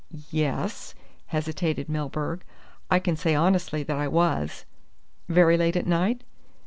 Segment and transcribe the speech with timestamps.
[0.31, 0.95] "Yes"
[1.27, 2.43] hesitated Milburgh.
[2.89, 4.65] "I can say honestly that I was."
[5.29, 6.23] "Very late at night?"